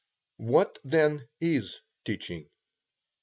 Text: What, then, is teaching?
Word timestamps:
What, 0.37 0.79
then, 0.83 1.27
is 1.39 1.81
teaching? 2.05 2.49